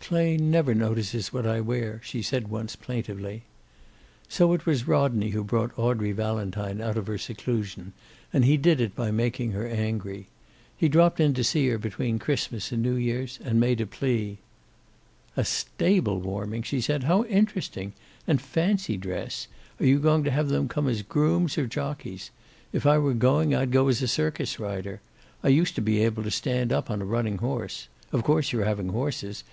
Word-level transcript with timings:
"Clay 0.00 0.38
never 0.38 0.74
notices 0.74 1.30
what 1.30 1.46
I 1.46 1.60
wear," 1.60 2.00
she 2.02 2.22
said, 2.22 2.48
once, 2.48 2.74
plaintively. 2.74 3.42
So 4.30 4.54
it 4.54 4.64
was 4.64 4.88
Rodney 4.88 5.28
who 5.28 5.44
brought 5.44 5.78
Audrey 5.78 6.12
Valentine 6.12 6.80
out 6.80 6.96
of 6.96 7.06
her 7.06 7.18
seclusion, 7.18 7.92
and 8.32 8.46
he 8.46 8.56
did 8.56 8.80
it 8.80 8.94
by 8.96 9.10
making 9.10 9.52
her 9.52 9.66
angry. 9.68 10.28
He 10.74 10.88
dropped 10.88 11.20
in 11.20 11.34
to 11.34 11.44
see 11.44 11.68
her 11.68 11.76
between 11.76 12.18
Christmas 12.18 12.72
and 12.72 12.80
New 12.82 12.94
years, 12.94 13.38
and 13.44 13.60
made 13.60 13.78
a 13.78 13.86
plea. 13.86 14.38
"A 15.36 15.44
stable 15.44 16.18
warming!" 16.18 16.62
she 16.62 16.80
said. 16.80 17.02
"How 17.02 17.24
interesting! 17.24 17.92
And 18.26 18.40
fancy 18.40 18.96
dress! 18.96 19.48
Are 19.78 19.84
you 19.84 19.98
going 19.98 20.24
to 20.24 20.30
have 20.30 20.48
them 20.48 20.66
come 20.66 20.88
as 20.88 21.02
grooms, 21.02 21.58
or 21.58 21.66
jockeys? 21.66 22.30
If 22.72 22.86
I 22.86 22.96
were 22.96 23.12
going 23.12 23.54
I'd 23.54 23.70
go 23.70 23.88
as 23.88 24.00
a 24.00 24.08
circus 24.08 24.58
rider. 24.58 25.02
I 25.42 25.48
used 25.48 25.74
to 25.74 25.82
be 25.82 26.02
able 26.02 26.22
to 26.22 26.30
stand 26.30 26.72
up 26.72 26.90
on 26.90 27.02
a 27.02 27.04
running 27.04 27.36
horse. 27.36 27.88
Of 28.12 28.24
course 28.24 28.50
you're 28.50 28.64
having 28.64 28.88
horses. 28.88 29.44